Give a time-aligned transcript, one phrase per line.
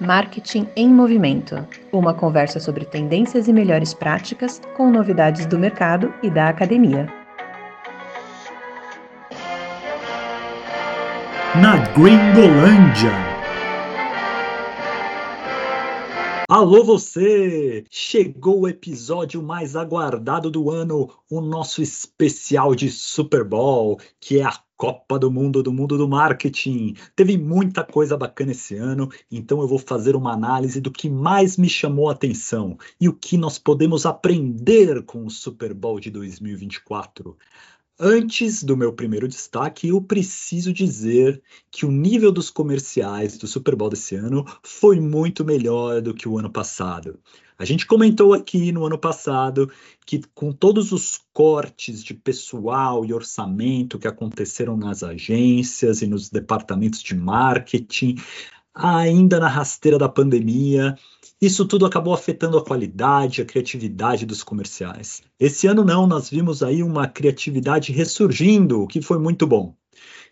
[0.00, 6.30] Marketing em Movimento uma conversa sobre tendências e melhores práticas com novidades do mercado e
[6.30, 7.06] da academia.
[11.60, 13.10] Na Gringolândia.
[16.48, 17.84] Alô você!
[17.90, 24.44] Chegou o episódio mais aguardado do ano, o nosso especial de Super Bowl, que é
[24.44, 26.94] a Copa do Mundo do Mundo do Marketing.
[27.14, 31.58] Teve muita coisa bacana esse ano, então eu vou fazer uma análise do que mais
[31.58, 36.10] me chamou a atenção e o que nós podemos aprender com o Super Bowl de
[36.10, 37.36] 2024.
[38.02, 43.76] Antes do meu primeiro destaque, eu preciso dizer que o nível dos comerciais do Super
[43.76, 47.20] Bowl desse ano foi muito melhor do que o ano passado.
[47.58, 49.70] A gente comentou aqui no ano passado
[50.06, 56.30] que, com todos os cortes de pessoal e orçamento que aconteceram nas agências e nos
[56.30, 58.16] departamentos de marketing,
[58.74, 60.94] ainda na rasteira da pandemia,
[61.40, 65.22] isso tudo acabou afetando a qualidade, a criatividade dos comerciais.
[65.38, 69.74] Esse ano não, nós vimos aí uma criatividade ressurgindo, o que foi muito bom.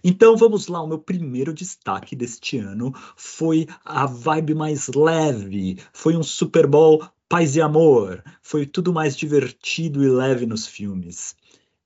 [0.03, 6.17] Então vamos lá, o meu primeiro destaque deste ano foi a vibe mais leve, foi
[6.17, 11.35] um Super Bowl paz e amor, foi tudo mais divertido e leve nos filmes.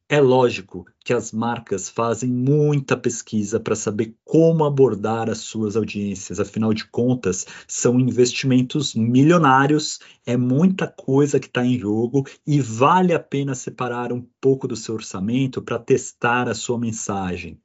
[0.09, 6.39] É lógico que as marcas fazem muita pesquisa para saber como abordar as suas audiências,
[6.39, 13.13] afinal de contas, são investimentos milionários, é muita coisa que está em jogo e vale
[13.13, 17.59] a pena separar um pouco do seu orçamento para testar a sua mensagem.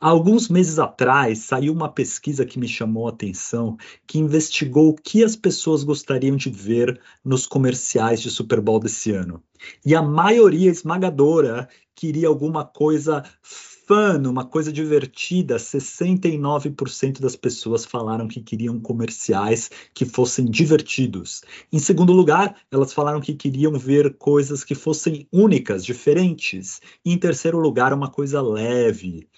[0.00, 3.76] Alguns meses atrás saiu uma pesquisa que me chamou a atenção,
[4.06, 9.12] que investigou o que as pessoas gostariam de ver nos comerciais de Super Bowl desse
[9.12, 9.42] ano.
[9.86, 11.68] E a maioria esmagadora
[12.02, 15.54] queria alguma coisa fun, uma coisa divertida.
[15.56, 21.42] 69% das pessoas falaram que queriam comerciais que fossem divertidos.
[21.72, 26.80] Em segundo lugar, elas falaram que queriam ver coisas que fossem únicas, diferentes.
[27.04, 29.28] E em terceiro lugar, uma coisa leve.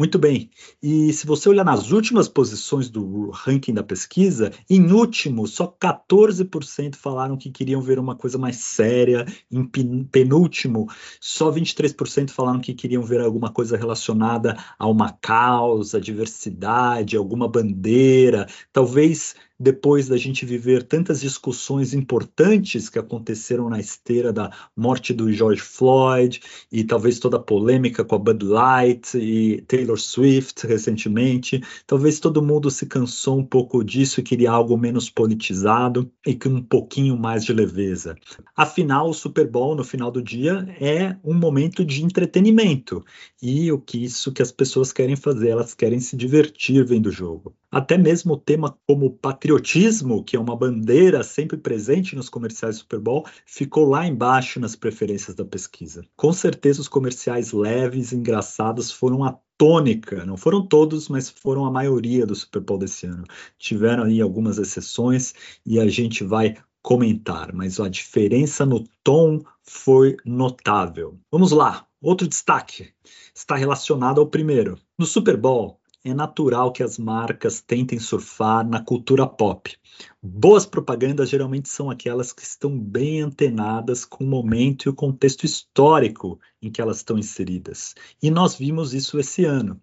[0.00, 0.48] Muito bem.
[0.82, 6.96] E se você olhar nas últimas posições do ranking da pesquisa, em último, só 14%
[6.96, 9.26] falaram que queriam ver uma coisa mais séria.
[9.52, 9.62] Em
[10.04, 10.88] penúltimo,
[11.20, 18.46] só 23% falaram que queriam ver alguma coisa relacionada a uma causa, diversidade, alguma bandeira.
[18.72, 25.30] Talvez depois da gente viver tantas discussões importantes que aconteceram na esteira da morte do
[25.30, 26.40] George Floyd
[26.72, 32.42] e talvez toda a polêmica com a Bud Light e Taylor Swift recentemente, talvez todo
[32.42, 37.18] mundo se cansou um pouco disso e queria algo menos politizado e com um pouquinho
[37.18, 38.16] mais de leveza.
[38.56, 43.04] Afinal, o Super Bowl no final do dia é um momento de entretenimento
[43.42, 47.12] e o que isso que as pessoas querem fazer, elas querem se divertir vendo o
[47.12, 47.54] jogo.
[47.70, 49.10] Até mesmo o tema como
[49.50, 54.60] patriotismo, que é uma bandeira sempre presente nos comerciais do Super Bowl, ficou lá embaixo
[54.60, 56.04] nas preferências da pesquisa.
[56.16, 61.64] Com certeza os comerciais leves e engraçados foram a tônica, não foram todos, mas foram
[61.64, 63.24] a maioria do Super Bowl desse ano.
[63.58, 65.34] Tiveram aí algumas exceções
[65.66, 71.18] e a gente vai comentar, mas a diferença no tom foi notável.
[71.30, 72.90] Vamos lá, outro destaque
[73.34, 74.78] está relacionado ao primeiro.
[74.96, 79.76] No Super Bowl, é natural que as marcas tentem surfar na cultura pop.
[80.22, 85.44] Boas propagandas geralmente são aquelas que estão bem antenadas com o momento e o contexto
[85.44, 87.94] histórico em que elas estão inseridas.
[88.22, 89.80] E nós vimos isso esse ano.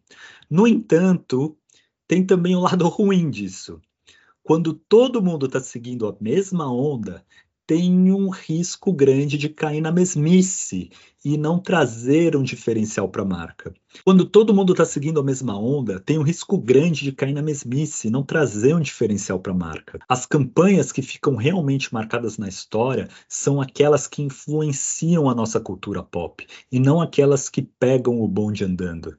[0.50, 1.56] No entanto,
[2.08, 3.80] tem também o um lado ruim disso.
[4.42, 7.24] Quando todo mundo está seguindo a mesma onda,
[7.68, 10.90] tem um risco grande de cair na mesmice
[11.24, 13.74] e não trazer um diferencial para a marca.
[14.06, 17.42] Quando todo mundo está seguindo a mesma onda, tem um risco grande de cair na
[17.42, 20.00] mesmice e não trazer um diferencial para a marca.
[20.08, 26.02] As campanhas que ficam realmente marcadas na história são aquelas que influenciam a nossa cultura
[26.02, 29.18] pop e não aquelas que pegam o bonde andando.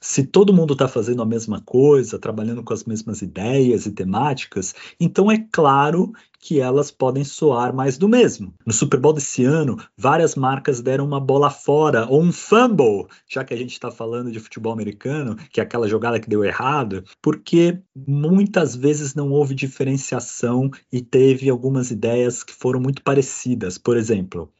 [0.00, 4.74] Se todo mundo está fazendo a mesma coisa, trabalhando com as mesmas ideias e temáticas,
[5.00, 8.54] então é claro que elas podem soar mais do mesmo.
[8.64, 13.44] No Super Bowl desse ano, várias marcas deram uma bola fora ou um fumble, já
[13.44, 17.02] que a gente está falando de futebol americano, que é aquela jogada que deu errado,
[17.20, 23.76] porque muitas vezes não houve diferenciação e teve algumas ideias que foram muito parecidas.
[23.76, 24.52] Por exemplo,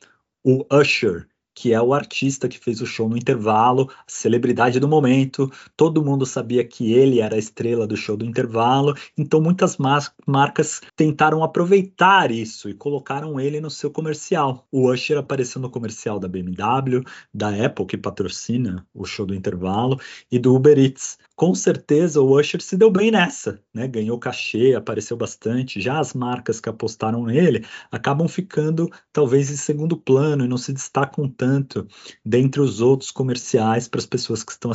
[0.43, 4.87] o Usher que é o artista que fez o show no intervalo, a celebridade do
[4.87, 9.79] momento, todo mundo sabia que ele era a estrela do show do intervalo, então muitas
[9.79, 14.67] mar marcas tentaram aproveitar isso e colocaram ele no seu comercial.
[14.70, 19.99] O Usher apareceu no comercial da BMW, da Apple, que patrocina o show do intervalo,
[20.31, 23.87] e do Uber Eats com certeza o Usher se deu bem nessa, né?
[23.87, 25.81] Ganhou cachê, apareceu bastante.
[25.81, 30.73] Já as marcas que apostaram nele acabam ficando talvez em segundo plano e não se
[30.73, 31.45] destacam tanto
[32.25, 34.70] dentre os outros comerciais para as pessoas que estão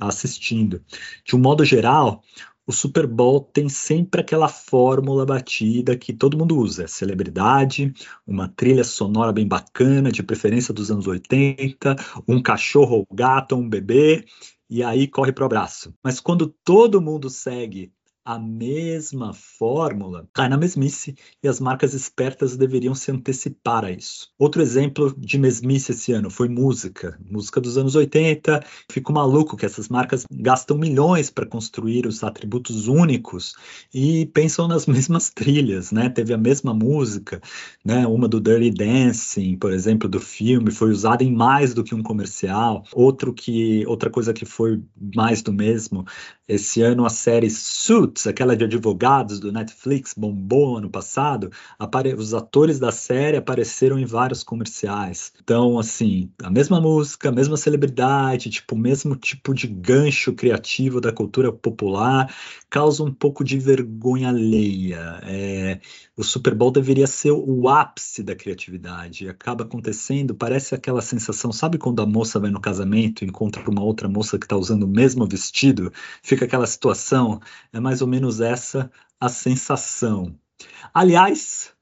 [0.00, 0.82] assistindo.
[1.24, 2.22] De um modo geral,
[2.66, 7.92] o Super Bowl tem sempre aquela fórmula batida que todo mundo usa: celebridade,
[8.26, 11.96] uma trilha sonora bem bacana, de preferência dos anos 80,
[12.28, 14.24] um cachorro ou gato, um bebê
[14.68, 15.92] e aí corre para o abraço.
[16.02, 17.92] Mas quando todo mundo segue
[18.24, 24.28] a mesma fórmula, cai na mesmice e as marcas espertas deveriam se antecipar a isso.
[24.38, 27.18] Outro exemplo de mesmice esse ano foi música.
[27.24, 28.62] Música dos anos 80.
[28.90, 33.54] Fico maluco que essas marcas gastam milhões para construir os atributos únicos
[33.92, 36.10] e pensam nas mesmas trilhas, né?
[36.10, 37.40] Teve a mesma música,
[37.84, 38.06] né?
[38.06, 42.02] Uma do Dirty Dancing, por exemplo, do filme, foi usada em mais do que um
[42.02, 42.84] comercial.
[42.92, 44.82] Outro que, outra coisa que foi
[45.14, 46.04] mais do mesmo,
[46.46, 51.50] esse ano a série Suits Suits, aquela de advogados do Netflix, bombou ano passado,
[52.18, 55.32] os atores da série apareceram em vários comerciais.
[55.42, 61.00] Então, assim, a mesma música, a mesma celebridade, tipo, o mesmo tipo de gancho criativo
[61.00, 62.32] da cultura popular,
[62.68, 65.20] causa um pouco de vergonha alheia.
[65.24, 65.80] É...
[66.16, 69.28] o Super Bowl deveria ser o ápice da criatividade.
[69.28, 73.82] Acaba acontecendo, parece aquela sensação, sabe quando a moça vai no casamento e encontra uma
[73.82, 75.92] outra moça que está usando o mesmo vestido?
[76.22, 77.40] Fica aquela situação,
[77.72, 80.34] é mais ou menos essa a sensação.
[80.92, 81.72] Aliás,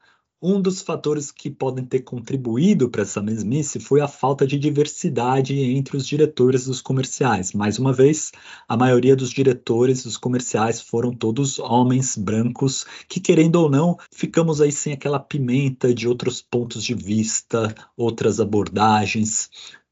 [0.41, 5.59] um dos fatores que podem ter contribuído para essa mesmice foi a falta de diversidade
[5.59, 7.51] entre os diretores dos comerciais.
[7.51, 8.31] Mais uma vez,
[8.65, 14.61] a maioria dos diretores dos comerciais foram todos homens brancos que, querendo ou não, ficamos
[14.61, 19.49] aí sem aquela pimenta de outros pontos de vista, outras abordagens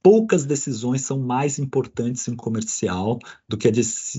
[0.07, 3.71] poucas decisões são mais importantes em comercial do que, a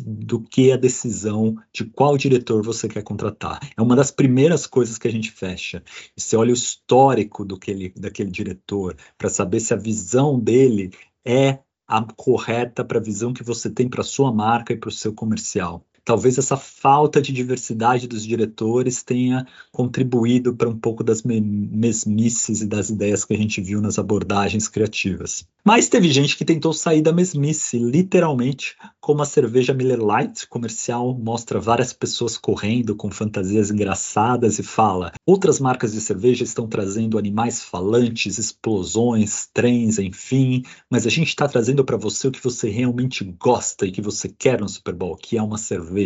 [0.04, 3.58] do que a decisão de qual diretor você quer contratar.
[3.74, 5.82] É uma das primeiras coisas que a gente fecha.
[6.14, 10.90] você olha o histórico do que ele, daquele diretor para saber se a visão dele
[11.26, 14.92] é a correta para a visão que você tem para sua marca e para o
[14.92, 21.22] seu comercial talvez essa falta de diversidade dos diretores tenha contribuído para um pouco das
[21.22, 25.46] mesmices e das ideias que a gente viu nas abordagens criativas.
[25.62, 31.14] Mas teve gente que tentou sair da mesmice, literalmente, como a cerveja Miller Lite comercial
[31.14, 37.18] mostra várias pessoas correndo com fantasias engraçadas e fala: outras marcas de cerveja estão trazendo
[37.18, 42.70] animais falantes, explosões, trens, enfim, mas a gente está trazendo para você o que você
[42.70, 45.97] realmente gosta e que você quer no Super Bowl, que é uma cerveja.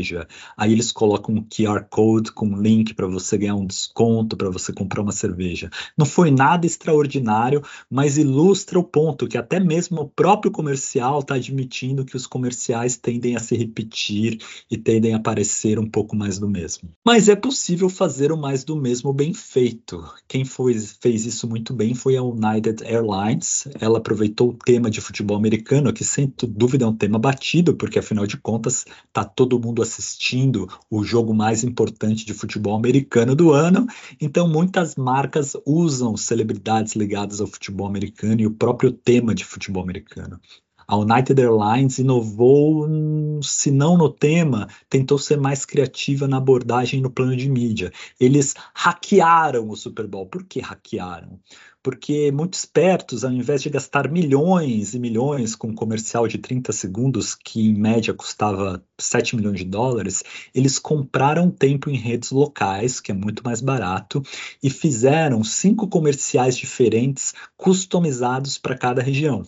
[0.57, 4.51] Aí eles colocam um QR Code com um link para você ganhar um desconto para
[4.51, 5.71] você comprar uma cerveja.
[5.97, 11.21] Não foi nada extraordinário, mas ilustra o ponto que até até mesmo o próprio comercial
[11.21, 14.39] está admitindo que os comerciais tendem a se repetir
[14.71, 16.89] e tendem a parecer um pouco mais do mesmo.
[17.05, 20.03] Mas é possível fazer o mais do mesmo bem feito.
[20.27, 20.73] Quem foi,
[21.03, 23.69] fez isso muito bem foi a United Airlines.
[23.79, 27.99] Ela aproveitou o tema de futebol americano, que sem dúvida é um tema batido, porque
[27.99, 33.53] afinal de contas está todo mundo assistindo o jogo mais importante de futebol americano do
[33.53, 33.87] ano.
[34.21, 39.83] Então muitas marcas usam celebridades ligadas ao futebol americano e o próprio tema de futebol
[39.83, 40.41] americano.
[40.87, 42.87] A United Airlines inovou,
[43.43, 47.93] se não no tema, tentou ser mais criativa na abordagem no plano de mídia.
[48.21, 50.27] Eles hackearam o Super Bowl.
[50.27, 51.39] Por que hackearam?
[51.83, 56.73] Porque muito espertos, ao invés de gastar milhões e milhões com um comercial de 30
[56.73, 60.23] segundos, que em média custava 7 milhões de dólares,
[60.55, 64.23] eles compraram tempo em redes locais, que é muito mais barato,
[64.63, 69.45] e fizeram cinco comerciais diferentes customizados para cada região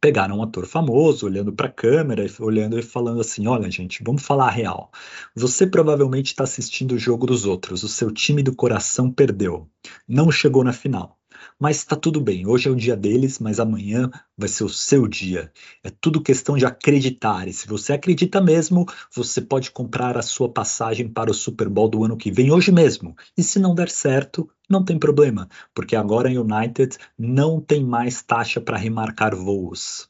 [0.00, 4.22] pegaram um ator famoso, olhando para a câmera, olhando e falando assim: olha, gente, vamos
[4.22, 4.90] falar a real.
[5.34, 9.68] Você provavelmente está assistindo o jogo dos outros, o seu time do coração perdeu,
[10.08, 11.19] não chegou na final.
[11.58, 15.06] Mas está tudo bem, hoje é o dia deles, mas amanhã vai ser o seu
[15.06, 15.52] dia.
[15.82, 17.48] É tudo questão de acreditar.
[17.48, 21.88] E se você acredita mesmo, você pode comprar a sua passagem para o Super Bowl
[21.88, 23.16] do ano que vem hoje mesmo.
[23.36, 28.22] E se não der certo, não tem problema, porque agora em United não tem mais
[28.22, 30.08] taxa para remarcar voos.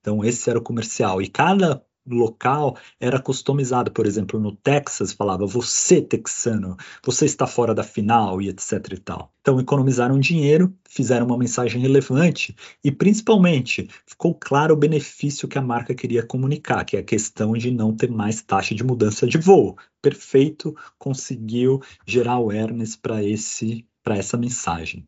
[0.00, 1.20] Então esse era o comercial.
[1.20, 3.90] E cada local era customizado.
[3.90, 8.98] Por exemplo, no Texas falava você texano, você está fora da final e etc e
[8.98, 9.32] tal.
[9.40, 15.62] Então economizaram dinheiro, fizeram uma mensagem relevante e principalmente ficou claro o benefício que a
[15.62, 19.38] marca queria comunicar, que é a questão de não ter mais taxa de mudança de
[19.38, 19.76] voo.
[20.02, 25.04] Perfeito, conseguiu gerar awareness para esse para essa mensagem.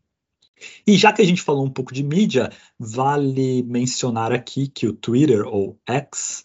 [0.85, 4.93] E já que a gente falou um pouco de mídia, vale mencionar aqui que o
[4.93, 6.43] Twitter, ou X,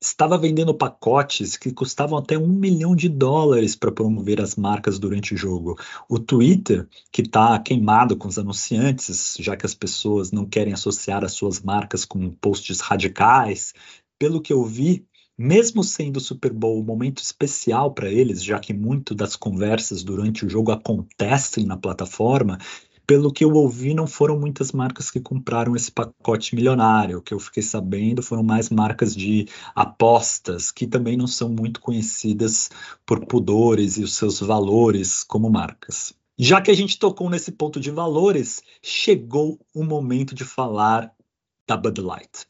[0.00, 5.34] estava vendendo pacotes que custavam até um milhão de dólares para promover as marcas durante
[5.34, 5.78] o jogo.
[6.08, 11.22] O Twitter, que está queimado com os anunciantes, já que as pessoas não querem associar
[11.22, 13.74] as suas marcas com posts radicais,
[14.18, 18.58] pelo que eu vi, mesmo sendo o Super Bowl um momento especial para eles, já
[18.58, 22.58] que muito das conversas durante o jogo acontecem na plataforma,
[23.10, 27.18] pelo que eu ouvi, não foram muitas marcas que compraram esse pacote milionário.
[27.18, 31.80] O que eu fiquei sabendo foram mais marcas de apostas, que também não são muito
[31.80, 32.70] conhecidas
[33.04, 36.14] por pudores e os seus valores como marcas.
[36.38, 41.12] Já que a gente tocou nesse ponto de valores, chegou o momento de falar
[41.66, 42.46] da Bud Light.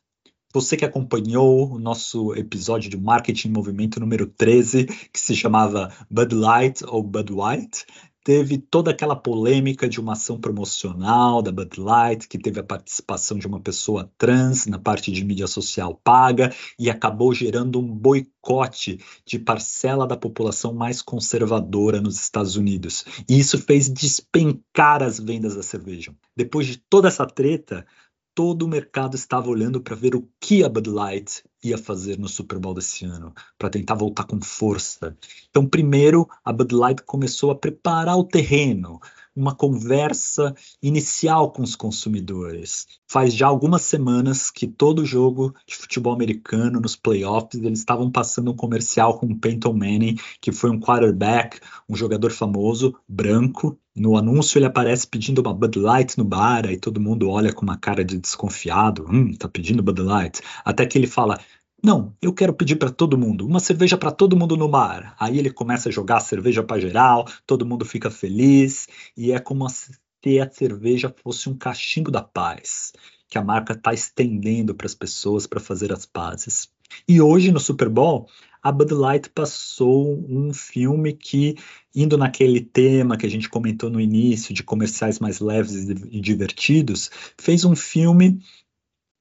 [0.53, 5.91] Você que acompanhou o nosso episódio de Marketing em Movimento número 13, que se chamava
[6.11, 7.87] Bud Light ou Bud White,
[8.23, 13.39] teve toda aquela polêmica de uma ação promocional da Bud Light, que teve a participação
[13.39, 19.01] de uma pessoa trans na parte de mídia social paga e acabou gerando um boicote
[19.25, 23.05] de parcela da população mais conservadora nos Estados Unidos.
[23.29, 26.15] E isso fez despencar as vendas da cerveja.
[26.37, 27.87] Depois de toda essa treta,
[28.35, 32.29] todo o mercado estava olhando para ver o que a Bud Light ia fazer no
[32.29, 35.17] Super Bowl desse ano, para tentar voltar com força.
[35.51, 39.01] Então, primeiro, a Bud Light começou a preparar o terreno,
[39.35, 42.87] uma conversa inicial com os consumidores.
[43.09, 48.51] Faz já algumas semanas que todo jogo de futebol americano, nos playoffs, eles estavam passando
[48.51, 53.79] um comercial com o Peyton Manning, que foi um quarterback, um jogador famoso, branco.
[53.95, 57.63] No anúncio ele aparece pedindo uma Bud Light no bar, aí todo mundo olha com
[57.63, 60.41] uma cara de desconfiado, hum, tá pedindo Bud Light.
[60.65, 61.39] Até que ele fala,
[61.83, 65.15] não, eu quero pedir para todo mundo, uma cerveja para todo mundo no mar.
[65.19, 69.69] Aí ele começa a jogar cerveja para geral, todo mundo fica feliz e é como
[69.69, 72.93] se a cerveja fosse um cachimbo da paz,
[73.29, 76.69] que a marca está estendendo para as pessoas para fazer as pazes.
[77.09, 78.29] E hoje no Super Bowl,
[78.63, 81.57] a Bud Light passou um filme que,
[81.95, 87.11] indo naquele tema que a gente comentou no início, de comerciais mais leves e divertidos,
[87.39, 88.43] fez um filme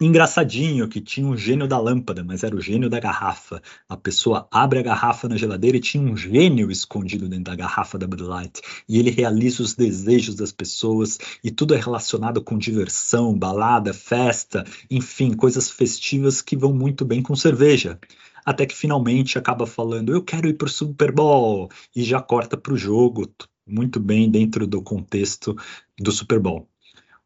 [0.06, 3.62] engraçadinho que tinha um gênio da lâmpada, mas era o gênio da garrafa.
[3.88, 7.98] A pessoa abre a garrafa na geladeira e tinha um gênio escondido dentro da garrafa
[7.98, 8.62] da Bud Light.
[8.88, 14.64] E ele realiza os desejos das pessoas e tudo é relacionado com diversão, balada, festa,
[14.90, 18.00] enfim, coisas festivas que vão muito bem com cerveja.
[18.46, 22.56] Até que finalmente acaba falando: "Eu quero ir para o Super Bowl" e já corta
[22.56, 23.30] para o jogo,
[23.68, 25.56] muito bem dentro do contexto
[26.00, 26.68] do Super Bowl.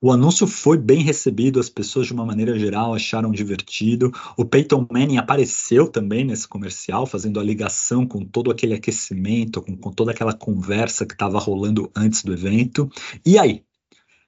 [0.05, 4.11] O anúncio foi bem recebido, as pessoas, de uma maneira geral, acharam divertido.
[4.35, 9.77] O Peyton Manning apareceu também nesse comercial, fazendo a ligação com todo aquele aquecimento, com,
[9.77, 12.91] com toda aquela conversa que estava rolando antes do evento.
[13.25, 13.63] E aí?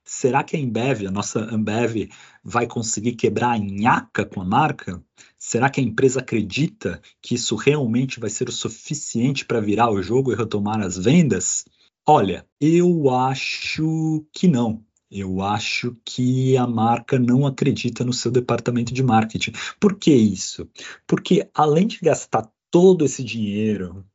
[0.02, 2.10] Será que a Embev, a nossa Ambev,
[2.42, 5.04] vai conseguir quebrar a nhaca com a marca?
[5.38, 10.02] Será que a empresa acredita que isso realmente vai ser o suficiente para virar o
[10.02, 11.66] jogo e retomar as vendas?
[12.08, 14.82] Olha, eu acho que não.
[15.10, 19.54] Eu acho que a marca não acredita no seu departamento de marketing.
[19.80, 20.68] Por que isso?
[21.08, 24.06] Porque além de gastar todo esse dinheiro,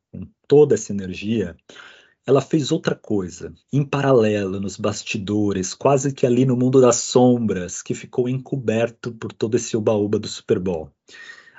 [0.47, 1.55] toda essa energia,
[2.25, 7.81] ela fez outra coisa, em paralelo, nos bastidores, quase que ali no mundo das sombras,
[7.81, 10.91] que ficou encoberto por todo esse uba-uba do Super Bowl.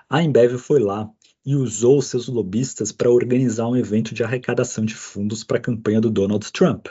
[0.08, 1.10] A Embev foi lá
[1.44, 6.00] e usou seus lobistas para organizar um evento de arrecadação de fundos para a campanha
[6.00, 6.86] do Donald Trump.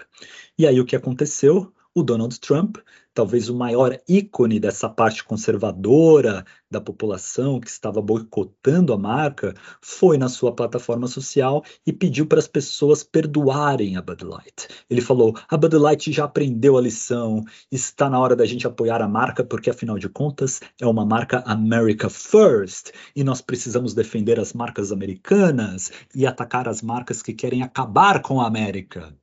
[0.57, 1.73] E aí o que aconteceu?
[1.93, 2.77] O Donald Trump,
[3.13, 10.17] talvez o maior ícone dessa parte conservadora da população que estava boicotando a marca, foi
[10.17, 14.69] na sua plataforma social e pediu para as pessoas perdoarem a Bud Light.
[14.89, 19.01] Ele falou: a Bud Light já aprendeu a lição, está na hora da gente apoiar
[19.01, 24.39] a marca, porque afinal de contas é uma marca America First e nós precisamos defender
[24.39, 29.13] as marcas americanas e atacar as marcas que querem acabar com a América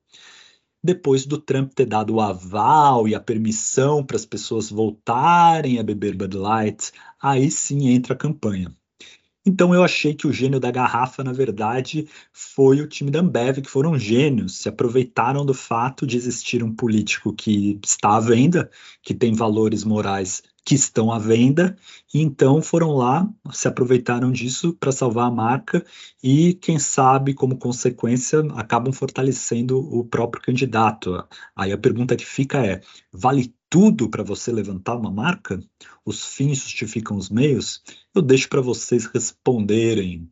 [0.83, 5.83] depois do Trump ter dado o aval e a permissão para as pessoas voltarem a
[5.83, 8.73] beber Bud Light, aí sim entra a campanha.
[9.45, 13.61] Então eu achei que o gênio da garrafa, na verdade, foi o time da Ambev,
[13.61, 18.69] que foram gênios, se aproveitaram do fato de existir um político que está à venda,
[19.01, 21.75] que tem valores morais que estão à venda,
[22.13, 25.83] e então foram lá, se aproveitaram disso para salvar a marca
[26.21, 31.25] e, quem sabe, como consequência, acabam fortalecendo o próprio candidato.
[31.55, 35.59] Aí a pergunta que fica é: vale tudo para você levantar uma marca?
[36.05, 37.81] Os fins justificam os meios?
[38.13, 40.29] Eu deixo para vocês responderem.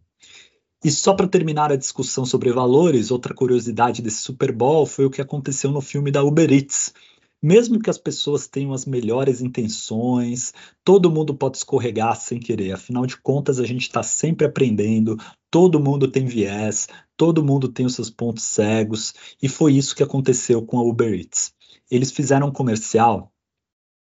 [0.85, 5.09] E só para terminar a discussão sobre valores, outra curiosidade desse Super Bowl foi o
[5.09, 6.93] que aconteceu no filme da Uber Eats
[7.41, 10.53] mesmo que as pessoas tenham as melhores intenções,
[10.83, 12.73] todo mundo pode escorregar sem querer.
[12.73, 15.17] Afinal de contas, a gente está sempre aprendendo,
[15.51, 20.03] todo mundo tem viés, todo mundo tem os seus pontos cegos, e foi isso que
[20.03, 21.53] aconteceu com a Uber Eats.
[21.89, 23.31] Eles fizeram um comercial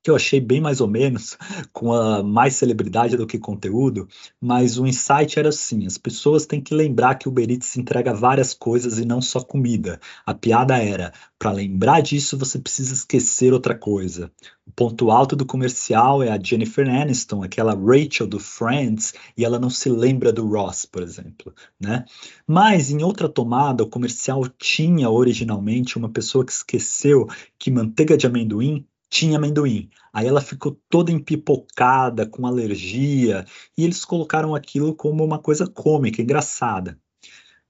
[0.06, 1.36] que eu achei bem mais ou menos,
[1.72, 4.06] com a mais celebridade do que conteúdo,
[4.40, 8.14] mas o insight era assim: as pessoas têm que lembrar que o Uber Eats entrega
[8.14, 9.98] várias coisas e não só comida.
[10.24, 14.30] A piada era: para lembrar disso, você precisa esquecer outra coisa.
[14.64, 19.58] O ponto alto do comercial é a Jennifer Aniston, aquela Rachel do Friends, e ela
[19.58, 22.04] não se lembra do Ross, por exemplo, né?
[22.46, 27.26] Mas em outra tomada, o comercial tinha originalmente uma pessoa que esqueceu
[27.58, 29.88] que manteiga de amendoim tinha amendoim.
[30.12, 33.46] Aí ela ficou toda empipocada, com alergia,
[33.76, 36.98] e eles colocaram aquilo como uma coisa cômica, engraçada.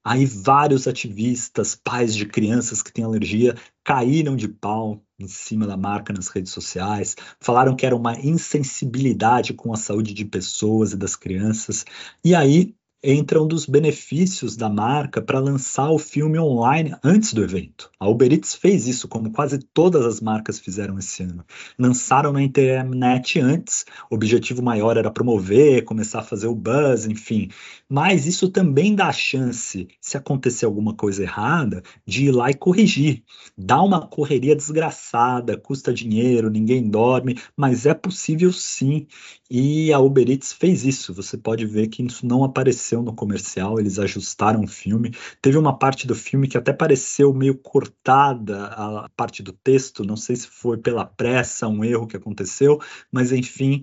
[0.04, 5.76] Aí vários ativistas, pais de crianças que têm alergia, caíram de pau em cima da
[5.76, 10.96] marca nas redes sociais, falaram que era uma insensibilidade com a saúde de pessoas e
[10.96, 11.84] das crianças.
[12.24, 12.74] E aí
[13.08, 17.88] entra um dos benefícios da marca para lançar o filme online antes do evento.
[18.00, 21.44] A Uber Eats fez isso, como quase todas as marcas fizeram esse ano.
[21.78, 27.48] Lançaram na internet antes, o objetivo maior era promover, começar a fazer o buzz, enfim.
[27.88, 32.54] Mas isso também dá a chance, se acontecer alguma coisa errada, de ir lá e
[32.54, 33.22] corrigir.
[33.56, 39.06] Dá uma correria desgraçada, custa dinheiro, ninguém dorme, mas é possível sim.
[39.48, 41.14] E a Uber Eats fez isso.
[41.14, 45.12] Você pode ver que isso não apareceu no comercial, eles ajustaram o filme.
[45.40, 50.16] Teve uma parte do filme que até pareceu meio cortada, a parte do texto, não
[50.16, 53.82] sei se foi pela pressa, um erro que aconteceu, mas enfim,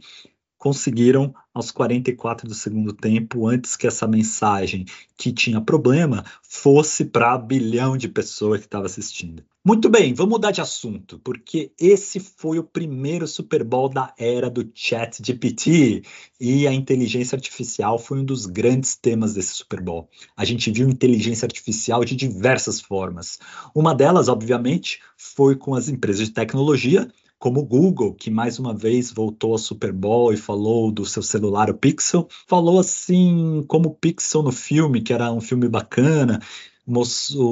[0.64, 4.86] conseguiram aos 44 do segundo tempo, antes que essa mensagem
[5.18, 9.44] que tinha problema fosse para bilhão de pessoas que estava assistindo.
[9.66, 14.50] Muito bem, vamos mudar de assunto, porque esse foi o primeiro Super Bowl da era
[14.50, 16.04] do Chat GPT
[16.40, 20.10] e a inteligência artificial foi um dos grandes temas desse Super Bowl.
[20.36, 23.38] A gente viu inteligência artificial de diversas formas.
[23.76, 27.10] Uma delas, obviamente, foi com as empresas de tecnologia,
[27.44, 31.22] como o Google, que mais uma vez voltou ao Super Bowl e falou do seu
[31.22, 36.40] celular, o Pixel, falou assim como o Pixel no filme, que era um filme bacana,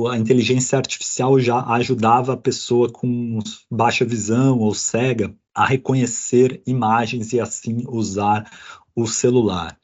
[0.09, 7.33] a inteligência artificial já ajudava a pessoa com baixa visão ou cega a reconhecer imagens
[7.33, 8.49] e assim usar
[8.95, 9.77] o celular.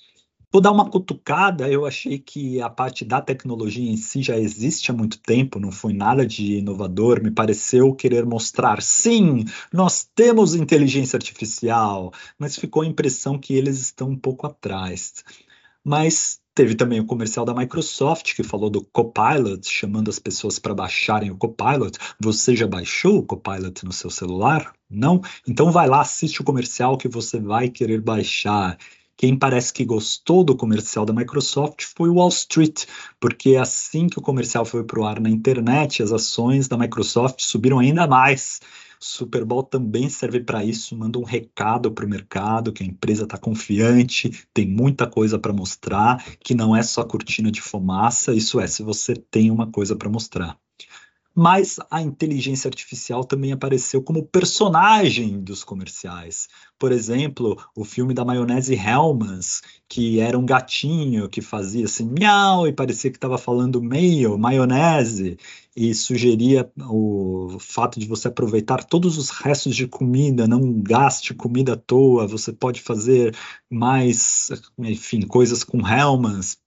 [0.50, 4.90] Vou dar uma cutucada, eu achei que a parte da tecnologia em si já existe
[4.90, 10.56] há muito tempo, não foi nada de inovador, me pareceu querer mostrar, sim, nós temos
[10.56, 15.22] inteligência artificial, mas ficou a impressão que eles estão um pouco atrás.
[15.84, 20.74] Mas teve também o comercial da Microsoft que falou do Copilot, chamando as pessoas para
[20.74, 21.98] baixarem o Copilot.
[22.22, 24.74] Você já baixou o Copilot no seu celular?
[24.90, 25.22] Não?
[25.48, 28.78] Então vai lá, assiste o comercial que você vai querer baixar.
[29.18, 32.86] Quem parece que gostou do comercial da Microsoft foi o Wall Street,
[33.20, 37.42] porque assim que o comercial foi para o ar na internet, as ações da Microsoft
[37.42, 38.62] subiram ainda mais.
[39.00, 43.24] Super Bowl também serve para isso, manda um recado para o mercado que a empresa
[43.24, 48.60] está confiante, tem muita coisa para mostrar, que não é só cortina de fumaça, isso
[48.60, 50.56] é, se você tem uma coisa para mostrar
[51.38, 56.48] mas a inteligência artificial também apareceu como personagem dos comerciais.
[56.80, 62.68] Por exemplo, o filme da maionese Hellmann's, que era um gatinho que fazia assim miau
[62.68, 65.38] e parecia que estava falando meio maionese
[65.76, 71.74] e sugeria o fato de você aproveitar todos os restos de comida, não gaste comida
[71.74, 73.36] à toa, você pode fazer
[73.70, 76.58] mais, enfim, coisas com Hellmann's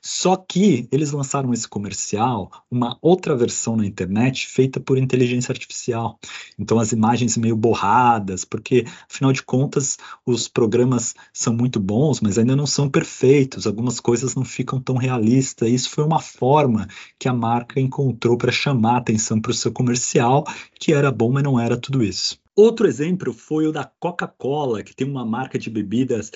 [0.00, 6.18] só que eles lançaram esse comercial, uma outra versão na internet feita por inteligência artificial.
[6.58, 12.38] Então as imagens meio borradas, porque afinal de contas os programas são muito bons, mas
[12.38, 13.66] ainda não são perfeitos.
[13.66, 15.68] Algumas coisas não ficam tão realistas.
[15.68, 16.88] Isso foi uma forma
[17.18, 20.44] que a marca encontrou para chamar a atenção para o seu comercial,
[20.78, 22.38] que era bom, mas não era tudo isso.
[22.56, 26.32] Outro exemplo foi o da Coca-Cola, que tem uma marca de bebidas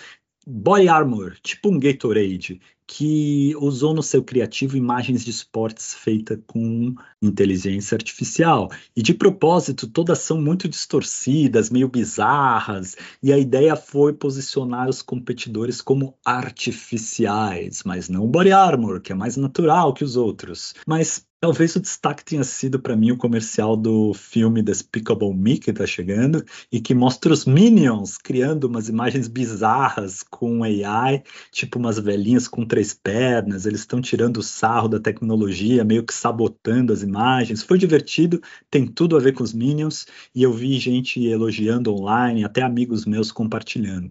[0.47, 6.95] Boy Armor, tipo um Gatorade, que usou no seu criativo imagens de esportes feitas com
[7.21, 8.71] inteligência artificial.
[8.97, 15.03] E de propósito, todas são muito distorcidas, meio bizarras, e a ideia foi posicionar os
[15.03, 20.75] competidores como artificiais, mas não Body Armor, que é mais natural que os outros.
[20.87, 25.71] Mas Talvez o destaque tenha sido para mim o comercial do filme Despicable Me que
[25.71, 31.99] está chegando e que mostra os Minions criando umas imagens bizarras com AI, tipo umas
[31.99, 33.67] velhinhas com três pernas.
[33.67, 37.63] Eles estão tirando o sarro da tecnologia, meio que sabotando as imagens.
[37.63, 42.47] Foi divertido, tem tudo a ver com os Minions e eu vi gente elogiando online,
[42.47, 44.11] até amigos meus compartilhando.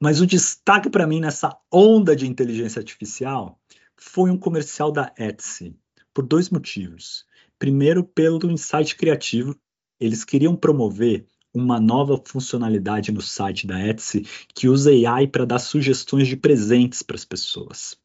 [0.00, 3.56] Mas o destaque para mim nessa onda de inteligência artificial
[3.96, 5.78] foi um comercial da Etsy
[6.12, 7.24] por dois motivos.
[7.56, 9.56] Primeiro, pelo insight criativo,
[10.00, 11.24] eles queriam promover
[11.56, 14.22] uma nova funcionalidade no site da Etsy
[14.54, 17.96] que usa AI para dar sugestões de presentes para as pessoas.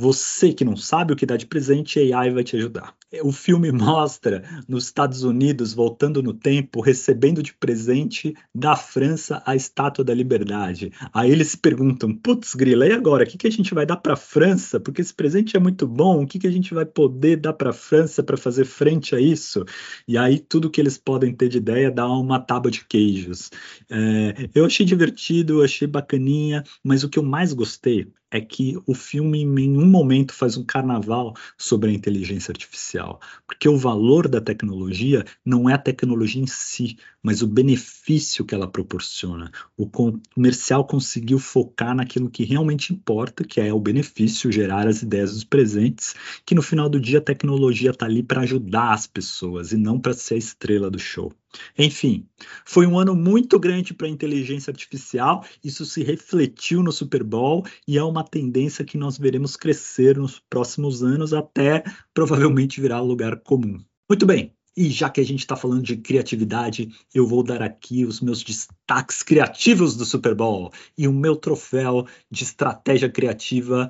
[0.00, 2.94] Você que não sabe o que dá de presente, AI vai te ajudar.
[3.22, 9.54] O filme mostra nos Estados Unidos voltando no tempo, recebendo de presente da França a
[9.54, 10.90] Estátua da Liberdade.
[11.12, 13.24] Aí eles se perguntam: putz, grila, e agora?
[13.24, 14.80] O que, que a gente vai dar para a França?
[14.80, 16.22] Porque esse presente é muito bom.
[16.22, 19.20] O que, que a gente vai poder dar para a França para fazer frente a
[19.20, 19.66] isso?
[20.08, 23.50] E aí tudo que eles podem ter de ideia é dar uma tábua de queijos.
[23.90, 28.94] É, eu achei divertido, achei bacaninha, mas o que eu mais gostei é que o
[28.94, 34.40] filme em nenhum momento faz um carnaval sobre a inteligência artificial, porque o valor da
[34.40, 39.50] tecnologia não é a tecnologia em si, mas o benefício que ela proporciona.
[39.76, 45.32] O comercial conseguiu focar naquilo que realmente importa, que é o benefício, gerar as ideias
[45.32, 46.14] dos presentes,
[46.46, 49.98] que no final do dia a tecnologia está ali para ajudar as pessoas e não
[49.98, 51.32] para ser a estrela do show.
[51.76, 52.26] Enfim,
[52.64, 57.64] foi um ano muito grande para a inteligência artificial, isso se refletiu no Super Bowl
[57.86, 61.82] e é uma tendência que nós veremos crescer nos próximos anos até
[62.14, 63.82] provavelmente virar lugar comum.
[64.08, 68.04] Muito bem, e já que a gente está falando de criatividade, eu vou dar aqui
[68.04, 70.72] os meus destaques criativos do Super Bowl.
[70.96, 73.88] E o meu troféu de estratégia criativa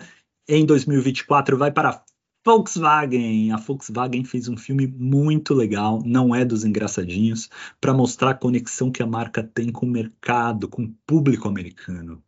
[0.49, 2.03] em 2024 vai para
[2.51, 3.53] Volkswagen.
[3.53, 7.49] A Volkswagen fez um filme muito legal, não é dos engraçadinhos,
[7.81, 12.21] para mostrar a conexão que a marca tem com o mercado, com o público americano.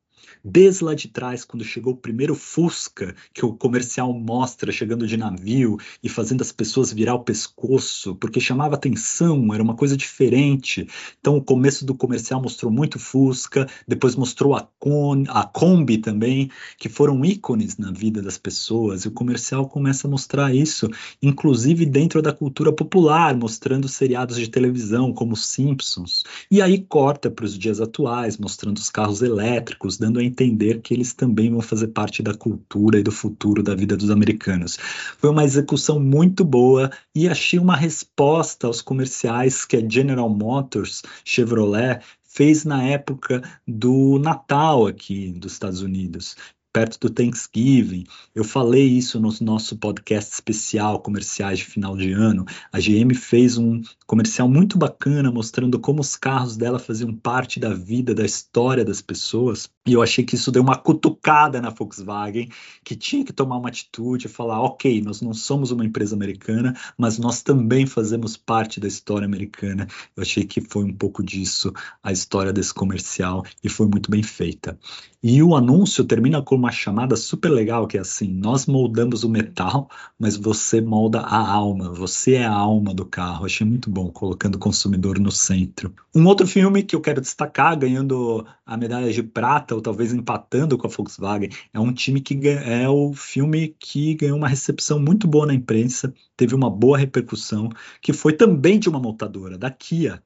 [0.45, 5.17] Desde lá de trás, quando chegou o primeiro Fusca, que o comercial mostra chegando de
[5.17, 10.87] navio e fazendo as pessoas virar o pescoço, porque chamava atenção, era uma coisa diferente.
[11.21, 16.51] Então, o começo do comercial mostrou muito Fusca, depois mostrou a, Con, a Kombi também,
[16.79, 19.05] que foram ícones na vida das pessoas.
[19.05, 20.89] E o comercial começa a mostrar isso,
[21.23, 26.25] inclusive dentro da cultura popular, mostrando seriados de televisão como Simpsons.
[26.51, 30.95] E aí corta para os dias atuais, mostrando os carros elétricos, dando a entender que
[30.95, 34.77] eles também vão fazer parte da cultura e do futuro da vida dos americanos.
[35.19, 41.03] Foi uma execução muito boa e achei uma resposta aos comerciais que a General Motors,
[41.25, 46.37] Chevrolet, fez na época do Natal aqui dos Estados Unidos
[46.73, 48.05] perto do Thanksgiving.
[48.35, 52.47] Eu falei isso no nosso podcast especial, comerciais de final de ano.
[52.73, 57.75] A GM fez um comercial muito bacana mostrando como os carros dela faziam parte da
[57.75, 59.71] vida, da história das pessoas.
[59.87, 62.49] E eu achei que isso deu uma cutucada na Volkswagen,
[62.83, 66.75] que tinha que tomar uma atitude e falar: ok, nós não somos uma empresa americana,
[66.97, 69.87] mas nós também fazemos parte da história americana.
[70.17, 74.23] Eu achei que foi um pouco disso a história desse comercial e foi muito bem
[74.23, 74.79] feita.
[75.23, 79.29] E o anúncio termina com uma chamada super legal, que é assim: nós moldamos o
[79.29, 83.45] metal, mas você molda a alma, você é a alma do carro.
[83.45, 85.93] Achei muito bom, colocando o consumidor no centro.
[86.15, 90.79] Um outro filme que eu quero destacar, ganhando a medalha de prata, ou talvez empatando
[90.79, 95.27] com a Volkswagen, é um time que é o filme que ganhou uma recepção muito
[95.27, 97.71] boa na imprensa, teve uma boa repercussão,
[98.01, 100.23] que foi também de uma montadora, da Kia.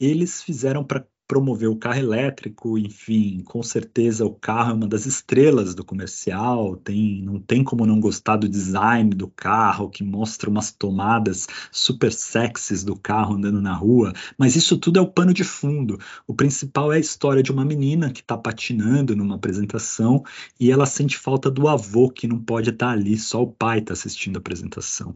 [0.00, 5.04] Eles fizeram para promover o carro elétrico, enfim, com certeza o carro é uma das
[5.04, 10.48] estrelas do comercial, tem, não tem como não gostar do design do carro, que mostra
[10.48, 15.34] umas tomadas super sexys do carro andando na rua, mas isso tudo é o pano
[15.34, 16.00] de fundo.
[16.26, 20.24] O principal é a história de uma menina que está patinando numa apresentação
[20.58, 23.80] e ela sente falta do avô que não pode estar tá ali, só o pai
[23.80, 25.14] está assistindo a apresentação.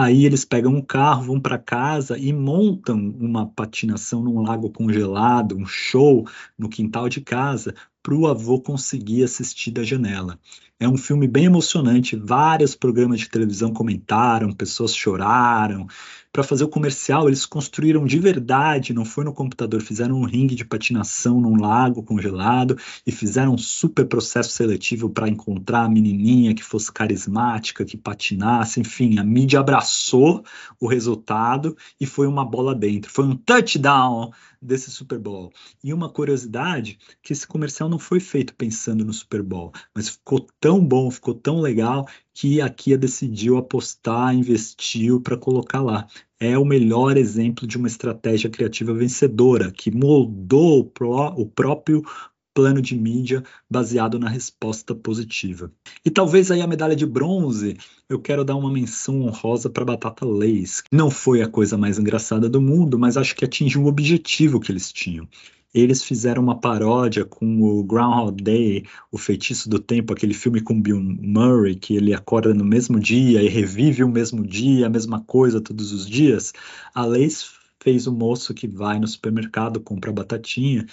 [0.00, 5.56] Aí eles pegam um carro, vão para casa e montam uma patinação num lago congelado,
[5.58, 6.24] um show
[6.56, 10.38] no quintal de casa, para o avô conseguir assistir da janela.
[10.78, 12.14] É um filme bem emocionante.
[12.14, 15.88] Vários programas de televisão comentaram, pessoas choraram.
[16.30, 20.54] Para fazer o comercial, eles construíram de verdade, não foi no computador, fizeram um ringue
[20.54, 26.54] de patinação num lago congelado e fizeram um super processo seletivo para encontrar a menininha
[26.54, 30.44] que fosse carismática, que patinasse, enfim, a mídia abraçou
[30.78, 33.10] o resultado e foi uma bola dentro.
[33.10, 35.52] Foi um touchdown desse Super Bowl.
[35.82, 40.46] E uma curiosidade, que esse comercial não foi feito pensando no Super Bowl, mas ficou
[40.60, 42.06] tão bom, ficou tão legal
[42.40, 46.06] que a Kia decidiu apostar, investiu para colocar lá.
[46.38, 52.00] É o melhor exemplo de uma estratégia criativa vencedora, que moldou o, pró o próprio
[52.54, 55.72] plano de mídia baseado na resposta positiva.
[56.04, 57.76] E talvez aí a medalha de bronze,
[58.08, 60.84] eu quero dar uma menção honrosa para Batata Lays.
[60.92, 64.70] Não foi a coisa mais engraçada do mundo, mas acho que atingiu o objetivo que
[64.70, 65.26] eles tinham.
[65.78, 70.82] Eles fizeram uma paródia com o Groundhog Day, o Feitiço do Tempo, aquele filme com
[70.82, 75.20] Bill Murray, que ele acorda no mesmo dia e revive o mesmo dia, a mesma
[75.22, 76.52] coisa todos os dias.
[76.92, 80.84] A Lays fez o moço que vai no supermercado, compra batatinha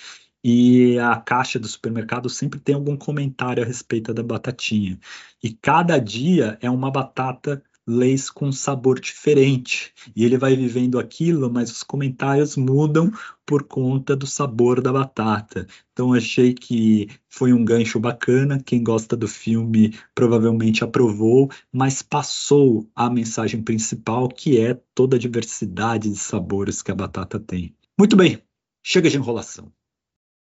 [0.44, 5.00] e a caixa do supermercado sempre tem algum comentário a respeito da batatinha.
[5.42, 9.94] E cada dia é uma batata leis com sabor diferente.
[10.16, 13.12] E ele vai vivendo aquilo, mas os comentários mudam
[13.46, 15.68] por conta do sabor da batata.
[15.94, 18.62] Então achei que foi um gancho bacana.
[18.64, 25.20] Quem gosta do filme provavelmente aprovou, mas passou a mensagem principal, que é toda a
[25.20, 27.76] diversidade de sabores que a batata tem.
[27.98, 28.42] Muito bem,
[28.84, 29.72] chega de enrolação.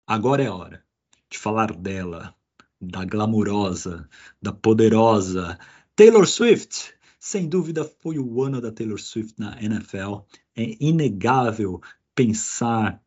[0.06, 0.82] Agora é hora
[1.30, 2.34] de falar dela,
[2.80, 4.08] da glamurosa,
[4.40, 5.58] da poderosa
[5.96, 6.94] Taylor Swift.
[7.28, 10.20] Sem dúvida foi o ano da Taylor Swift na NFL.
[10.54, 11.80] É inegável
[12.14, 13.02] pensar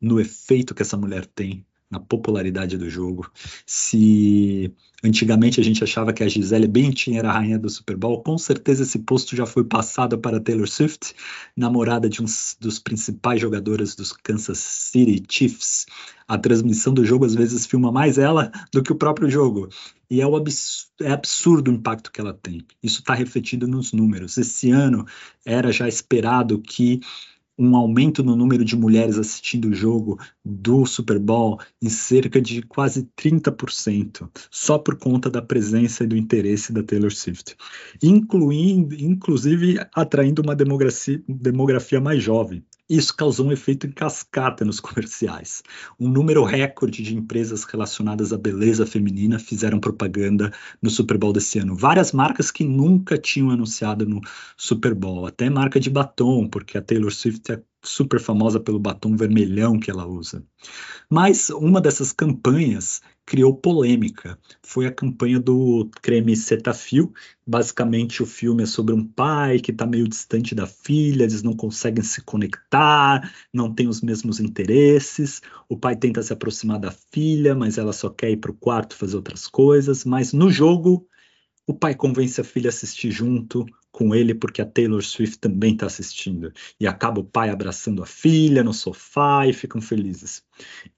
[0.00, 3.30] no efeito que essa mulher tem na popularidade do jogo.
[3.66, 4.72] Se
[5.02, 8.36] antigamente a gente achava que a Gisele Bündchen era a rainha do Super Bowl, com
[8.36, 11.14] certeza esse posto já foi passado para Taylor Swift,
[11.56, 12.26] namorada de um
[12.60, 15.86] dos principais jogadores dos Kansas City Chiefs.
[16.26, 19.68] A transmissão do jogo às vezes filma mais ela do que o próprio jogo.
[20.10, 22.66] E é, o abs é absurdo o impacto que ela tem.
[22.82, 24.36] Isso está refletido nos números.
[24.36, 25.06] Esse ano
[25.44, 27.00] era já esperado que
[27.58, 32.62] um aumento no número de mulheres assistindo o jogo do Super Bowl em cerca de
[32.62, 37.56] quase 30%, só por conta da presença e do interesse da Taylor Swift,
[38.02, 42.64] incluindo, inclusive atraindo uma demografia, demografia mais jovem.
[42.88, 45.62] Isso causou um efeito em cascata nos comerciais.
[46.00, 51.58] Um número recorde de empresas relacionadas à beleza feminina fizeram propaganda no Super Bowl desse
[51.58, 51.76] ano.
[51.76, 54.20] Várias marcas que nunca tinham anunciado no
[54.56, 59.16] Super Bowl, até marca de batom, porque a Taylor Swift é super famosa pelo batom
[59.16, 60.44] vermelhão que ela usa.
[61.10, 64.38] Mas uma dessas campanhas criou polêmica.
[64.62, 67.12] Foi a campanha do creme Cetaphil.
[67.46, 71.54] Basicamente, o filme é sobre um pai que está meio distante da filha, eles não
[71.54, 75.40] conseguem se conectar, não têm os mesmos interesses.
[75.68, 78.96] O pai tenta se aproximar da filha, mas ela só quer ir para o quarto
[78.96, 80.04] fazer outras coisas.
[80.04, 81.06] Mas no jogo,
[81.66, 85.72] o pai convence a filha a assistir junto, com ele porque a Taylor Swift também
[85.72, 86.52] está assistindo.
[86.78, 90.42] E acaba o pai abraçando a filha no sofá e ficam felizes.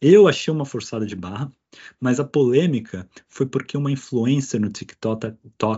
[0.01, 1.51] Eu achei uma forçada de barra,
[2.01, 5.35] mas a polêmica foi porque uma influencer no TikTok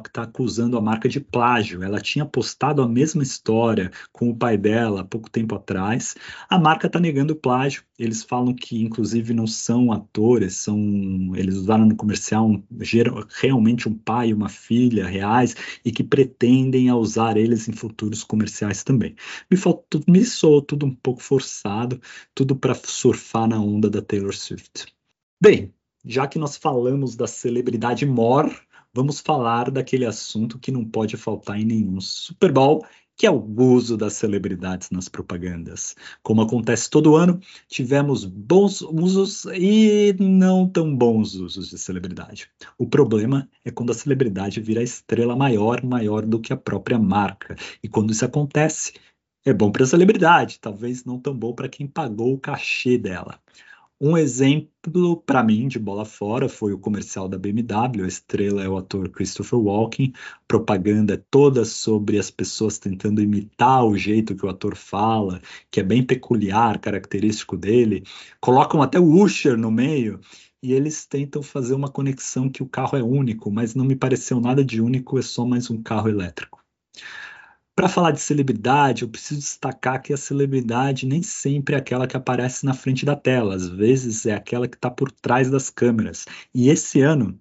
[0.07, 1.83] está acusando a marca de plágio.
[1.83, 6.15] Ela tinha postado a mesma história com o pai dela há pouco tempo atrás.
[6.49, 7.83] A marca está negando o plágio.
[7.99, 12.63] Eles falam que, inclusive, não são atores, são eles usaram no comercial um,
[13.41, 18.83] realmente um pai e uma filha reais e que pretendem usar eles em futuros comerciais
[18.83, 19.15] também.
[19.51, 22.01] Me, faltou, me soou tudo um pouco forçado,
[22.35, 24.87] tudo para surfar na onda da Taylor Swift.
[25.41, 28.51] Bem, já que nós falamos da celebridade mor,
[28.93, 32.87] vamos falar daquele assunto que não pode faltar em nenhum Super Bowl,
[33.23, 35.95] que é o uso das celebridades nas propagandas.
[36.25, 42.51] Como acontece todo ano, tivemos bons usos e não tão bons usos de celebridade.
[42.77, 47.55] O problema é quando a celebridade vira estrela maior, maior do que a própria marca.
[47.81, 48.95] E quando isso acontece,
[49.47, 53.39] é bom para a celebridade, talvez não tão bom para quem pagou o cachê dela.
[54.05, 58.03] Um exemplo para mim de bola fora foi o comercial da BMW.
[58.03, 60.13] A estrela é o ator Christopher Walken.
[60.17, 65.41] A propaganda é toda sobre as pessoas tentando imitar o jeito que o ator fala,
[65.71, 68.03] que é bem peculiar, característico dele.
[68.41, 70.19] Colocam até o Usher no meio
[70.61, 74.41] e eles tentam fazer uma conexão que o carro é único, mas não me pareceu
[74.41, 76.61] nada de único, é só mais um carro elétrico.
[77.75, 82.17] Para falar de celebridade, eu preciso destacar que a celebridade nem sempre é aquela que
[82.17, 86.27] aparece na frente da tela, às vezes é aquela que está por trás das câmeras.
[86.55, 87.41] E esse ano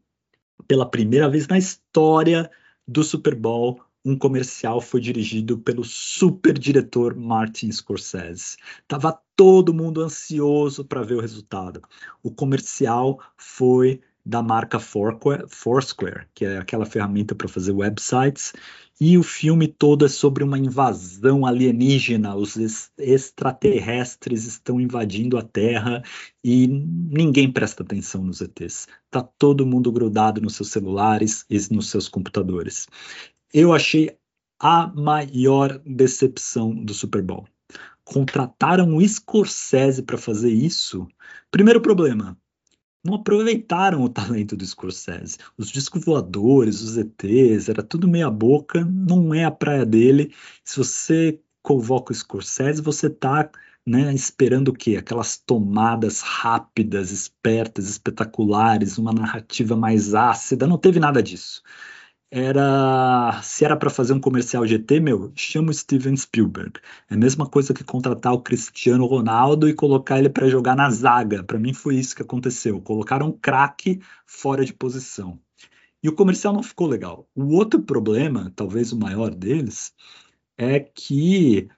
[0.67, 2.49] pela primeira vez na história
[2.87, 8.57] do Super Bowl, um comercial foi dirigido pelo super diretor Martin Scorsese.
[8.87, 11.81] Tava todo mundo ansioso para ver o resultado.
[12.23, 18.53] O comercial foi da marca Foursquare, que é aquela ferramenta para fazer websites,
[18.99, 22.35] e o filme todo é sobre uma invasão alienígena.
[22.35, 22.55] Os
[22.99, 26.03] extraterrestres estão invadindo a Terra
[26.43, 28.87] e ninguém presta atenção nos ETs.
[29.09, 32.87] Tá todo mundo grudado nos seus celulares e nos seus computadores.
[33.51, 34.15] Eu achei
[34.59, 37.47] a maior decepção do Super Bowl.
[38.03, 41.07] Contrataram o Scorsese para fazer isso.
[41.49, 42.37] Primeiro problema,
[43.03, 45.37] não aproveitaram o talento do Scorsese.
[45.57, 50.33] Os discos voadores, os ETs, era tudo meia boca, não é a praia dele.
[50.63, 53.49] Se você convoca o Scorsese, você está
[53.85, 54.97] né, esperando o quê?
[54.97, 61.61] Aquelas tomadas rápidas, espertas, espetaculares, uma narrativa mais ácida, não teve nada disso
[62.31, 66.79] era se era para fazer um comercial GT, meu, chama o Steven Spielberg.
[67.09, 70.89] É a mesma coisa que contratar o Cristiano Ronaldo e colocar ele para jogar na
[70.89, 71.43] zaga.
[71.43, 72.81] Para mim foi isso que aconteceu.
[72.81, 75.37] Colocaram um craque fora de posição.
[76.03, 77.27] E o comercial não ficou legal.
[77.35, 79.93] O outro problema, talvez o maior deles,
[80.57, 81.69] é que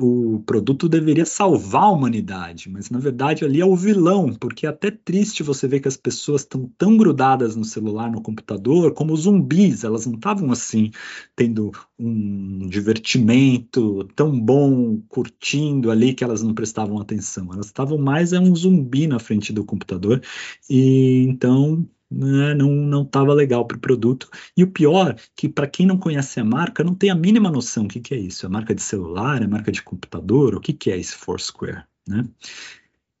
[0.00, 4.68] o produto deveria salvar a humanidade, mas na verdade ali é o vilão, porque é
[4.68, 9.16] até triste você ver que as pessoas estão tão grudadas no celular, no computador, como
[9.16, 10.90] zumbis, elas não estavam assim,
[11.34, 18.32] tendo um divertimento tão bom, curtindo ali, que elas não prestavam atenção, elas estavam mais
[18.32, 20.22] é um zumbi na frente do computador,
[20.68, 24.28] e então né, não não estava legal para o produto.
[24.56, 27.84] E o pior, que para quem não conhece a marca, não tem a mínima noção
[27.84, 28.46] o que, que é isso.
[28.46, 32.24] É marca de celular, é marca de computador, o que, que é esse Foursquare, né?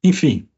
[0.04, 0.48] Enfim,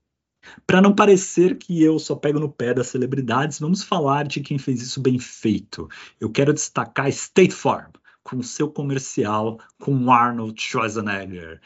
[0.66, 4.58] para não parecer que eu só pego no pé das celebridades, vamos falar de quem
[4.58, 5.88] fez isso bem feito.
[6.20, 7.90] Eu quero destacar State Farm,
[8.22, 11.60] com seu comercial com Arnold Schwarzenegger.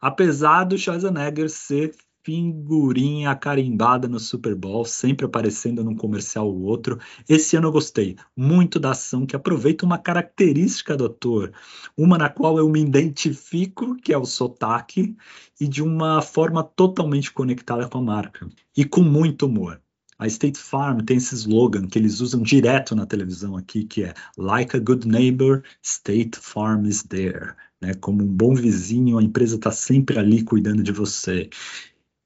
[0.00, 6.98] Apesar do Schwarzenegger ser figurinha carimbada no Super Bowl, sempre aparecendo num comercial ou outro.
[7.28, 11.52] Esse ano eu gostei muito da ação que aproveita uma característica do ator,
[11.96, 15.16] uma na qual eu me identifico, que é o sotaque,
[15.60, 19.80] e de uma forma totalmente conectada com a marca e com muito humor.
[20.20, 24.12] A State Farm tem esse slogan que eles usam direto na televisão aqui, que é
[24.36, 27.54] Like a good neighbor, State Farm is there.
[27.80, 27.94] Né?
[27.94, 31.48] Como um bom vizinho, a empresa está sempre ali cuidando de você.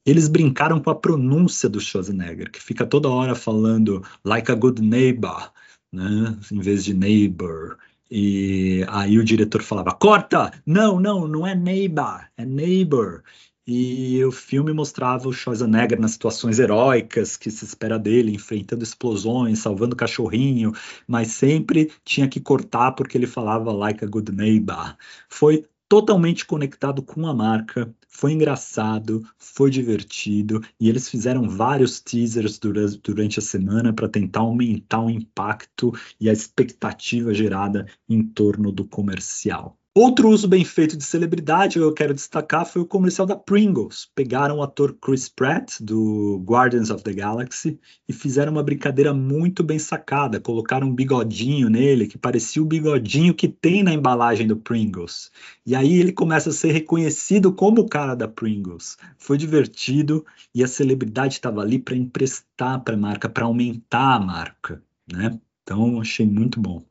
[0.06, 4.82] Eles brincaram com a pronúncia do Schwarzenegger, que fica toda hora falando like a good
[4.82, 5.50] neighbor,
[5.92, 6.36] né?
[6.52, 7.78] em vez de neighbor.
[8.10, 10.52] E aí o diretor falava: corta!
[10.66, 13.22] Não, não, não é neighbor, é neighbor.
[13.66, 19.60] E o filme mostrava o Schwarzenegger nas situações heróicas que se espera dele, enfrentando explosões,
[19.60, 20.72] salvando cachorrinho,
[21.08, 24.94] mas sempre tinha que cortar porque ele falava like a good neighbor.
[25.30, 25.64] Foi
[25.94, 33.38] totalmente conectado com a marca, foi engraçado, foi divertido e eles fizeram vários teasers durante,
[33.38, 39.78] a semana para tentar aumentar o impacto e a expectativa gerada em torno do comercial.
[39.96, 44.10] Outro uso bem feito de celebridade que eu quero destacar foi o comercial da Pringles.
[44.12, 47.78] Pegaram o ator Chris Pratt, do Guardians of the Galaxy,
[48.08, 50.40] e fizeram uma brincadeira muito bem sacada.
[50.40, 55.30] Colocaram um bigodinho nele, que parecia o bigodinho que tem na embalagem do Pringles.
[55.64, 58.98] E aí ele começa a ser reconhecido como o cara da Pringles.
[59.16, 64.18] Foi divertido e a celebridade estava ali para emprestar para a marca, para aumentar a
[64.18, 64.82] marca.
[65.08, 65.38] Né?
[65.62, 66.82] Então, achei muito bom.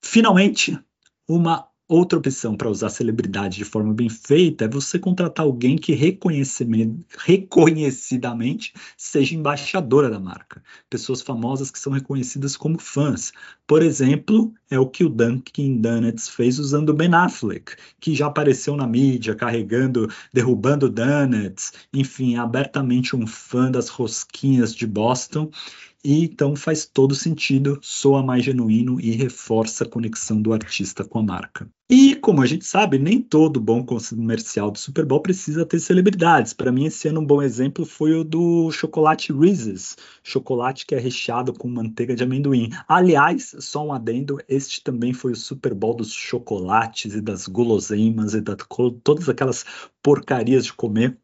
[0.00, 0.78] Finalmente,
[1.26, 5.94] uma Outra opção para usar celebridade de forma bem feita é você contratar alguém que
[5.94, 10.62] reconhecidamente seja embaixadora da marca.
[10.90, 13.32] Pessoas famosas que são reconhecidas como fãs.
[13.66, 18.76] Por exemplo, é o que o Dunkin' Donuts fez usando Ben Affleck, que já apareceu
[18.76, 25.50] na mídia carregando, derrubando donuts, enfim, é abertamente um fã das rosquinhas de Boston
[26.04, 31.18] e então faz todo sentido, soa mais genuíno e reforça a conexão do artista com
[31.18, 31.68] a marca.
[31.90, 36.52] E como a gente sabe, nem todo bom comercial do Super Bowl precisa ter celebridades.
[36.52, 40.98] Para mim, esse ano um bom exemplo foi o do chocolate Reese's, chocolate que é
[40.98, 42.70] recheado com manteiga de amendoim.
[42.86, 48.34] Aliás, só um adendo, este também foi o Super Bowl dos chocolates e das guloseimas
[48.34, 48.54] e de
[49.02, 49.64] todas aquelas
[50.02, 51.18] porcarias de comer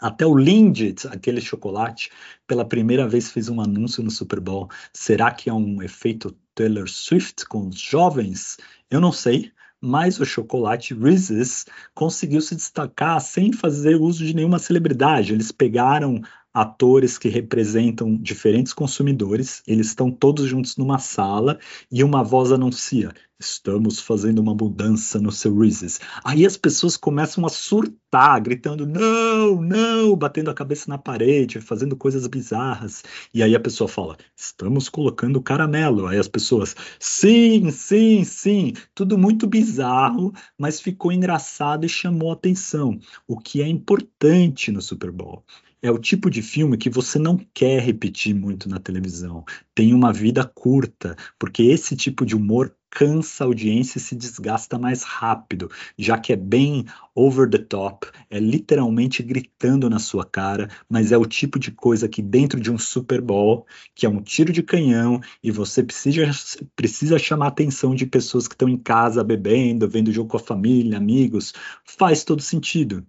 [0.00, 2.10] até o Lindt, aquele chocolate,
[2.46, 4.68] pela primeira vez fez um anúncio no Super Bowl.
[4.92, 8.56] Será que é um efeito Taylor Swift com os jovens?
[8.90, 14.58] Eu não sei, mas o chocolate Reese's conseguiu se destacar sem fazer uso de nenhuma
[14.58, 15.32] celebridade.
[15.32, 16.22] Eles pegaram
[16.56, 21.58] atores que representam diferentes consumidores, eles estão todos juntos numa sala
[21.92, 26.00] e uma voz anuncia: Estamos fazendo uma mudança no seu Reese's.
[26.24, 31.94] Aí as pessoas começam a surtar, gritando: não, não, batendo a cabeça na parede, fazendo
[31.94, 33.04] coisas bizarras.
[33.34, 36.06] E aí a pessoa fala: estamos colocando caramelo.
[36.06, 38.72] Aí as pessoas: sim, sim, sim.
[38.94, 42.98] Tudo muito bizarro, mas ficou engraçado e chamou atenção.
[43.28, 45.44] O que é importante no Super Bowl
[45.86, 49.44] é o tipo de filme que você não quer repetir muito na televisão.
[49.72, 54.78] Tem uma vida curta, porque esse tipo de humor cansa a audiência e se desgasta
[54.78, 60.68] mais rápido, já que é bem over the top, é literalmente gritando na sua cara,
[60.88, 64.22] mas é o tipo de coisa que dentro de um Super Bowl, que é um
[64.22, 66.22] tiro de canhão, e você precisa,
[66.74, 70.40] precisa chamar a atenção de pessoas que estão em casa bebendo, vendo jogo com a
[70.40, 71.52] família, amigos,
[71.84, 73.06] faz todo sentido.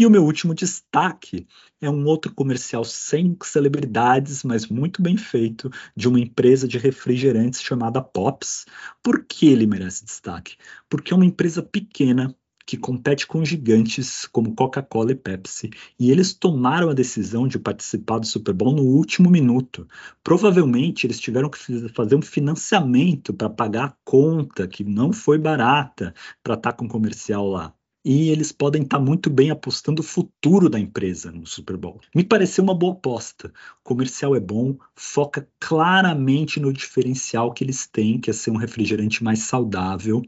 [0.00, 1.44] E o meu último destaque
[1.80, 7.60] é um outro comercial sem celebridades, mas muito bem feito, de uma empresa de refrigerantes
[7.60, 8.64] chamada Pops.
[9.02, 10.56] Por que ele merece destaque?
[10.88, 12.32] Porque é uma empresa pequena
[12.64, 18.20] que compete com gigantes como Coca-Cola e Pepsi, e eles tomaram a decisão de participar
[18.20, 19.88] do Super Bowl no último minuto.
[20.22, 26.14] Provavelmente eles tiveram que fazer um financiamento para pagar a conta, que não foi barata,
[26.40, 27.74] para estar tá com o comercial lá
[28.10, 32.00] e eles podem estar tá muito bem apostando o futuro da empresa no Super Bowl.
[32.14, 33.52] Me pareceu uma boa aposta.
[33.82, 38.56] O comercial é bom, foca claramente no diferencial que eles têm, que é ser um
[38.56, 40.22] refrigerante mais saudável,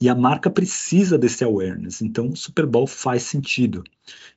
[0.00, 2.02] e a marca precisa desse awareness.
[2.02, 3.82] Então, o Super Bowl faz sentido.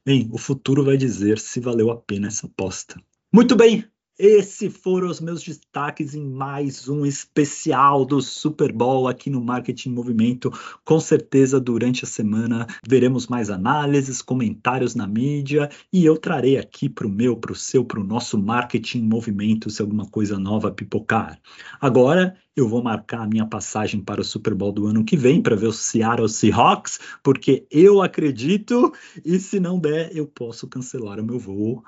[0.03, 2.99] Bem, o futuro vai dizer se valeu a pena essa aposta.
[3.31, 3.85] Muito bem,
[4.17, 9.91] esses foram os meus destaques em mais um especial do Super Bowl aqui no Marketing
[9.91, 10.51] Movimento.
[10.83, 16.89] Com certeza, durante a semana, veremos mais análises, comentários na mídia e eu trarei aqui
[16.89, 20.71] para o meu, para o seu, para o nosso Marketing Movimento se alguma coisa nova
[20.71, 21.39] pipocar.
[21.79, 25.43] Agora, eu vou marcar a minha passagem para o Super Bowl do ano que vem
[25.43, 28.91] para ver o Seattle Seahawks, porque eu acredito
[29.23, 31.83] e se não der, eu posso cancelar o meu voo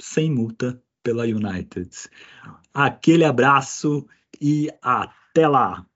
[0.00, 1.88] sem multa pela United.
[2.74, 4.06] Aquele abraço
[4.38, 5.86] e até lá!